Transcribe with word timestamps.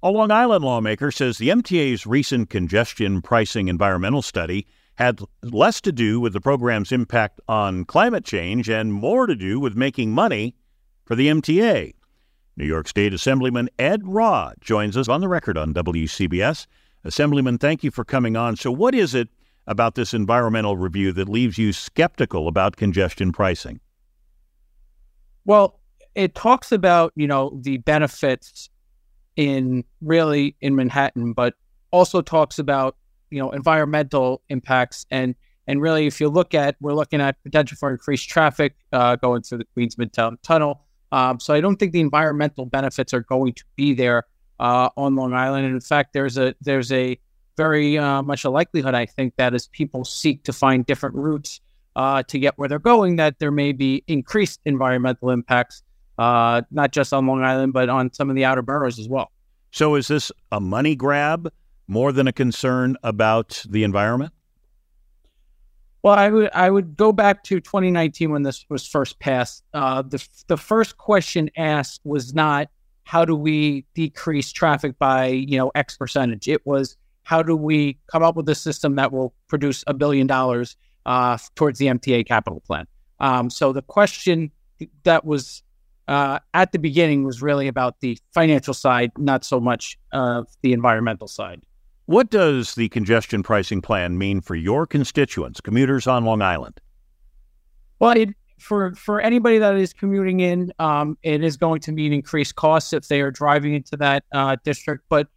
A 0.00 0.12
Long 0.12 0.30
Island 0.30 0.64
lawmaker 0.64 1.10
says 1.10 1.38
the 1.38 1.48
MTA's 1.48 2.06
recent 2.06 2.50
congestion 2.50 3.20
pricing 3.20 3.66
environmental 3.66 4.22
study 4.22 4.64
had 4.94 5.18
less 5.42 5.80
to 5.80 5.90
do 5.90 6.20
with 6.20 6.32
the 6.32 6.40
program's 6.40 6.92
impact 6.92 7.40
on 7.48 7.84
climate 7.84 8.24
change 8.24 8.70
and 8.70 8.92
more 8.92 9.26
to 9.26 9.34
do 9.34 9.58
with 9.58 9.74
making 9.74 10.12
money 10.12 10.54
for 11.04 11.16
the 11.16 11.26
MTA. 11.26 11.94
New 12.56 12.64
York 12.64 12.86
State 12.86 13.12
Assemblyman 13.12 13.68
Ed 13.76 14.02
Ra 14.04 14.52
joins 14.60 14.96
us 14.96 15.08
on 15.08 15.20
the 15.20 15.26
record 15.26 15.58
on 15.58 15.74
WCBS. 15.74 16.68
Assemblyman, 17.02 17.58
thank 17.58 17.82
you 17.82 17.90
for 17.90 18.04
coming 18.04 18.36
on. 18.36 18.54
So, 18.54 18.70
what 18.70 18.94
is 18.94 19.16
it 19.16 19.28
about 19.66 19.96
this 19.96 20.14
environmental 20.14 20.76
review 20.76 21.10
that 21.14 21.28
leaves 21.28 21.58
you 21.58 21.72
skeptical 21.72 22.46
about 22.46 22.76
congestion 22.76 23.32
pricing? 23.32 23.80
Well, 25.44 25.80
it 26.14 26.36
talks 26.36 26.70
about, 26.70 27.12
you 27.16 27.26
know, 27.26 27.58
the 27.62 27.78
benefits 27.78 28.70
in 29.38 29.84
really 30.02 30.56
in 30.60 30.74
Manhattan, 30.74 31.32
but 31.32 31.54
also 31.90 32.20
talks 32.20 32.58
about 32.58 32.96
you 33.30 33.38
know 33.38 33.50
environmental 33.50 34.42
impacts 34.50 35.06
and 35.10 35.34
and 35.66 35.80
really 35.80 36.06
if 36.06 36.20
you 36.20 36.28
look 36.28 36.54
at 36.54 36.76
we're 36.80 36.92
looking 36.92 37.20
at 37.20 37.42
potential 37.42 37.76
for 37.78 37.90
increased 37.90 38.28
traffic 38.28 38.74
uh, 38.92 39.16
going 39.16 39.42
through 39.42 39.58
the 39.58 39.64
Queens 39.72 39.96
Midtown 39.96 40.36
Tunnel. 40.42 40.84
Um, 41.12 41.40
so 41.40 41.54
I 41.54 41.60
don't 41.60 41.76
think 41.76 41.92
the 41.92 42.00
environmental 42.00 42.66
benefits 42.66 43.14
are 43.14 43.20
going 43.20 43.54
to 43.54 43.64
be 43.76 43.94
there 43.94 44.24
uh, 44.60 44.90
on 44.96 45.14
Long 45.14 45.32
Island. 45.32 45.64
And 45.64 45.74
in 45.74 45.80
fact, 45.80 46.12
there's 46.12 46.36
a 46.36 46.54
there's 46.60 46.92
a 46.92 47.16
very 47.56 47.96
uh, 47.96 48.22
much 48.22 48.44
a 48.44 48.50
likelihood 48.50 48.94
I 48.94 49.06
think 49.06 49.34
that 49.36 49.54
as 49.54 49.68
people 49.68 50.04
seek 50.04 50.42
to 50.44 50.52
find 50.52 50.84
different 50.84 51.14
routes 51.14 51.60
uh, 51.94 52.24
to 52.24 52.38
get 52.40 52.58
where 52.58 52.68
they're 52.68 52.78
going, 52.80 53.16
that 53.16 53.38
there 53.38 53.52
may 53.52 53.72
be 53.72 54.02
increased 54.08 54.60
environmental 54.64 55.30
impacts 55.30 55.82
uh, 56.18 56.62
not 56.70 56.92
just 56.92 57.12
on 57.12 57.26
Long 57.26 57.42
Island, 57.42 57.72
but 57.72 57.88
on 57.88 58.12
some 58.12 58.28
of 58.28 58.36
the 58.36 58.44
outer 58.44 58.62
boroughs 58.62 58.98
as 58.98 59.08
well. 59.08 59.30
So, 59.70 59.94
is 59.94 60.08
this 60.08 60.32
a 60.50 60.60
money 60.60 60.96
grab 60.96 61.52
more 61.86 62.12
than 62.12 62.26
a 62.26 62.32
concern 62.32 62.96
about 63.02 63.62
the 63.68 63.84
environment? 63.84 64.32
Well, 66.02 66.14
I 66.14 66.28
would 66.28 66.50
I 66.54 66.70
would 66.70 66.96
go 66.96 67.12
back 67.12 67.42
to 67.44 67.60
2019 67.60 68.30
when 68.30 68.42
this 68.42 68.64
was 68.68 68.86
first 68.86 69.18
passed. 69.18 69.64
Uh, 69.74 70.02
the 70.02 70.26
the 70.46 70.56
first 70.56 70.96
question 70.96 71.50
asked 71.56 72.00
was 72.04 72.34
not 72.34 72.68
how 73.04 73.24
do 73.24 73.34
we 73.34 73.84
decrease 73.94 74.52
traffic 74.52 74.98
by 74.98 75.26
you 75.26 75.58
know 75.58 75.70
X 75.74 75.96
percentage. 75.96 76.48
It 76.48 76.64
was 76.66 76.96
how 77.24 77.42
do 77.42 77.56
we 77.56 77.98
come 78.06 78.22
up 78.22 78.36
with 78.36 78.48
a 78.48 78.54
system 78.54 78.94
that 78.94 79.12
will 79.12 79.34
produce 79.48 79.84
a 79.86 79.94
billion 79.94 80.26
dollars 80.26 80.76
uh, 81.04 81.36
towards 81.56 81.78
the 81.78 81.86
MTA 81.86 82.26
capital 82.26 82.60
plan. 82.66 82.86
Um, 83.20 83.50
so 83.50 83.72
the 83.72 83.82
question 83.82 84.50
that 85.02 85.24
was 85.24 85.62
uh, 86.08 86.38
at 86.54 86.72
the 86.72 86.78
beginning 86.78 87.24
was 87.24 87.42
really 87.42 87.68
about 87.68 88.00
the 88.00 88.18
financial 88.32 88.74
side, 88.74 89.12
not 89.18 89.44
so 89.44 89.60
much 89.60 89.98
of 90.12 90.48
the 90.62 90.72
environmental 90.72 91.28
side. 91.28 91.62
What 92.06 92.30
does 92.30 92.74
the 92.74 92.88
congestion 92.88 93.42
pricing 93.42 93.82
plan 93.82 94.16
mean 94.16 94.40
for 94.40 94.54
your 94.54 94.86
constituents, 94.86 95.60
commuters 95.60 96.06
on 96.06 96.24
Long 96.24 96.40
Island? 96.40 96.80
Well, 97.98 98.16
it, 98.16 98.30
for 98.58 98.94
for 98.94 99.20
anybody 99.20 99.58
that 99.58 99.76
is 99.76 99.92
commuting 99.92 100.40
in, 100.40 100.72
um, 100.78 101.18
it 101.22 101.44
is 101.44 101.58
going 101.58 101.80
to 101.82 101.92
mean 101.92 102.14
increased 102.14 102.54
costs 102.54 102.94
if 102.94 103.08
they 103.08 103.20
are 103.20 103.30
driving 103.30 103.74
into 103.74 103.96
that 103.98 104.24
uh, 104.32 104.56
district. 104.64 105.04
But 105.10 105.28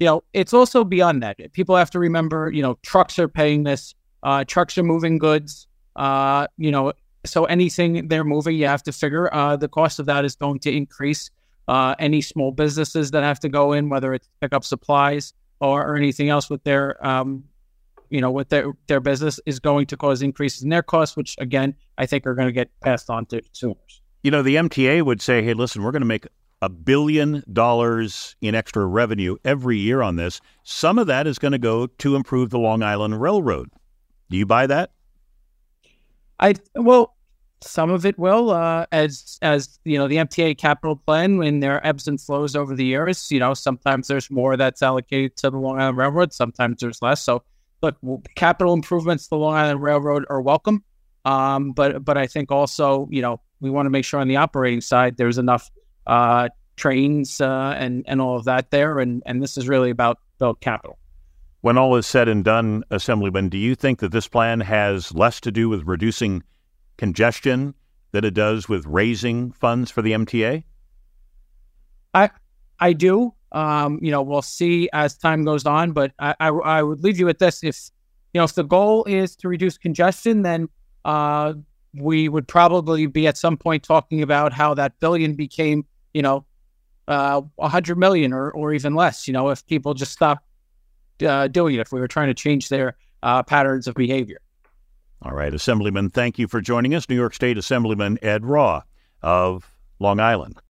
you 0.00 0.06
know, 0.06 0.24
it's 0.32 0.54
also 0.54 0.82
beyond 0.84 1.22
that. 1.22 1.36
People 1.52 1.76
have 1.76 1.90
to 1.90 1.98
remember, 1.98 2.50
you 2.50 2.62
know, 2.62 2.78
trucks 2.82 3.18
are 3.18 3.28
paying 3.28 3.64
this. 3.64 3.94
Uh, 4.22 4.44
trucks 4.44 4.78
are 4.78 4.82
moving 4.82 5.18
goods. 5.18 5.68
Uh, 5.96 6.46
you 6.56 6.70
know, 6.70 6.94
so 7.24 7.44
anything 7.44 8.08
they're 8.08 8.24
moving, 8.24 8.56
you 8.56 8.66
have 8.66 8.82
to 8.84 8.92
figure 8.92 9.32
uh, 9.34 9.56
the 9.56 9.68
cost 9.68 9.98
of 9.98 10.06
that 10.06 10.24
is 10.24 10.36
going 10.36 10.58
to 10.60 10.74
increase. 10.74 11.30
Uh, 11.66 11.94
any 11.98 12.20
small 12.20 12.52
businesses 12.52 13.10
that 13.12 13.22
have 13.22 13.40
to 13.40 13.48
go 13.48 13.72
in, 13.72 13.88
whether 13.88 14.12
it's 14.12 14.28
pick 14.42 14.52
up 14.52 14.62
supplies 14.62 15.32
or, 15.60 15.82
or 15.82 15.96
anything 15.96 16.28
else 16.28 16.50
with 16.50 16.62
their, 16.64 17.04
um, 17.06 17.42
you 18.10 18.20
know, 18.20 18.30
with 18.30 18.50
their 18.50 18.74
their 18.86 19.00
business, 19.00 19.40
is 19.46 19.60
going 19.60 19.86
to 19.86 19.96
cause 19.96 20.20
increases 20.20 20.62
in 20.62 20.68
their 20.68 20.82
costs, 20.82 21.16
which 21.16 21.34
again 21.38 21.74
I 21.96 22.04
think 22.04 22.26
are 22.26 22.34
going 22.34 22.48
to 22.48 22.52
get 22.52 22.68
passed 22.80 23.08
on 23.08 23.24
to 23.26 23.40
consumers. 23.40 24.02
You 24.22 24.30
know, 24.30 24.42
the 24.42 24.56
MTA 24.56 25.02
would 25.02 25.22
say, 25.22 25.42
"Hey, 25.42 25.54
listen, 25.54 25.82
we're 25.82 25.90
going 25.90 26.02
to 26.02 26.06
make 26.06 26.26
a 26.60 26.68
billion 26.68 27.42
dollars 27.50 28.36
in 28.42 28.54
extra 28.54 28.84
revenue 28.84 29.36
every 29.42 29.78
year 29.78 30.02
on 30.02 30.16
this. 30.16 30.42
Some 30.64 30.98
of 30.98 31.06
that 31.06 31.26
is 31.26 31.38
going 31.38 31.52
to 31.52 31.58
go 31.58 31.86
to 31.86 32.14
improve 32.14 32.50
the 32.50 32.58
Long 32.58 32.82
Island 32.82 33.22
Railroad." 33.22 33.70
Do 34.28 34.36
you 34.36 34.44
buy 34.44 34.66
that? 34.66 34.90
I 36.40 36.54
well, 36.74 37.13
some 37.64 37.90
of 37.90 38.04
it 38.04 38.18
will, 38.18 38.50
uh, 38.50 38.86
as 38.92 39.38
as 39.42 39.78
you 39.84 39.98
know, 39.98 40.06
the 40.06 40.16
MTA 40.16 40.58
capital 40.58 40.96
plan 40.96 41.38
when 41.38 41.60
there 41.60 41.76
are 41.76 41.86
ebbs 41.86 42.06
and 42.06 42.20
flows 42.20 42.54
over 42.54 42.74
the 42.74 42.84
years. 42.84 43.30
You 43.30 43.40
know, 43.40 43.54
sometimes 43.54 44.08
there's 44.08 44.30
more 44.30 44.56
that's 44.56 44.82
allocated 44.82 45.36
to 45.38 45.50
the 45.50 45.58
Long 45.58 45.80
Island 45.80 45.98
Railroad, 45.98 46.32
sometimes 46.32 46.80
there's 46.80 47.00
less. 47.02 47.22
So, 47.22 47.42
look, 47.82 47.96
capital 48.34 48.72
improvements 48.72 49.24
to 49.24 49.30
the 49.30 49.36
Long 49.38 49.54
Island 49.54 49.82
Railroad 49.82 50.24
are 50.28 50.40
welcome, 50.40 50.84
um, 51.24 51.72
but 51.72 52.04
but 52.04 52.18
I 52.18 52.26
think 52.26 52.52
also, 52.52 53.08
you 53.10 53.22
know, 53.22 53.40
we 53.60 53.70
want 53.70 53.86
to 53.86 53.90
make 53.90 54.04
sure 54.04 54.20
on 54.20 54.28
the 54.28 54.36
operating 54.36 54.80
side 54.80 55.16
there's 55.16 55.38
enough 55.38 55.70
uh, 56.06 56.48
trains 56.76 57.40
uh, 57.40 57.74
and 57.78 58.04
and 58.06 58.20
all 58.20 58.36
of 58.36 58.44
that 58.44 58.70
there, 58.70 58.98
and 58.98 59.22
and 59.26 59.42
this 59.42 59.56
is 59.56 59.68
really 59.68 59.90
about 59.90 60.18
about 60.38 60.60
capital. 60.60 60.98
When 61.62 61.78
all 61.78 61.96
is 61.96 62.06
said 62.06 62.28
and 62.28 62.44
done, 62.44 62.84
Assemblyman, 62.90 63.48
do 63.48 63.56
you 63.56 63.74
think 63.74 64.00
that 64.00 64.12
this 64.12 64.28
plan 64.28 64.60
has 64.60 65.14
less 65.14 65.40
to 65.40 65.50
do 65.50 65.70
with 65.70 65.84
reducing 65.86 66.42
congestion 66.96 67.74
than 68.12 68.24
it 68.24 68.34
does 68.34 68.68
with 68.68 68.86
raising 68.86 69.52
funds 69.52 69.90
for 69.90 70.02
the 70.02 70.12
MTA? 70.12 70.64
I 72.14 72.30
I 72.78 72.92
do. 72.92 73.34
Um, 73.52 73.98
you 74.02 74.10
know, 74.10 74.22
we'll 74.22 74.42
see 74.42 74.88
as 74.92 75.16
time 75.16 75.44
goes 75.44 75.64
on, 75.64 75.92
but 75.92 76.12
I, 76.18 76.34
I, 76.40 76.48
I 76.48 76.82
would 76.82 77.02
leave 77.02 77.18
you 77.18 77.26
with 77.26 77.38
this: 77.38 77.62
if 77.62 77.90
you 78.32 78.40
know, 78.40 78.44
if 78.44 78.54
the 78.54 78.64
goal 78.64 79.04
is 79.04 79.36
to 79.36 79.48
reduce 79.48 79.78
congestion, 79.78 80.42
then 80.42 80.68
uh, 81.04 81.54
we 81.94 82.28
would 82.28 82.48
probably 82.48 83.06
be 83.06 83.26
at 83.26 83.36
some 83.36 83.56
point 83.56 83.82
talking 83.82 84.22
about 84.22 84.52
how 84.52 84.74
that 84.74 84.98
billion 85.00 85.34
became, 85.34 85.84
you 86.12 86.22
know, 86.22 86.44
uh, 87.06 87.42
a 87.58 87.62
uh, 87.62 87.68
hundred 87.68 87.98
million 87.98 88.32
or 88.32 88.50
or 88.52 88.72
even 88.72 88.94
less. 88.94 89.26
You 89.26 89.32
know, 89.32 89.50
if 89.50 89.64
people 89.66 89.94
just 89.94 90.12
stop 90.12 90.44
uh, 91.24 91.48
doing 91.48 91.74
it 91.74 91.80
if 91.80 91.92
we 91.92 92.00
were 92.00 92.08
trying 92.08 92.28
to 92.28 92.34
change 92.34 92.68
their 92.68 92.96
uh, 93.22 93.42
patterns 93.42 93.86
of 93.86 93.94
behavior. 93.94 94.40
All 95.24 95.32
right, 95.32 95.54
Assemblyman, 95.54 96.10
thank 96.10 96.38
you 96.38 96.46
for 96.46 96.60
joining 96.60 96.94
us. 96.94 97.08
New 97.08 97.14
York 97.14 97.32
State 97.32 97.56
Assemblyman 97.56 98.18
Ed 98.20 98.44
Ra 98.44 98.82
of 99.22 99.74
Long 99.98 100.20
Island. 100.20 100.60